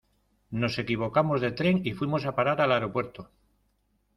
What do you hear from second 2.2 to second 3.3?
a parar al aeropuerto.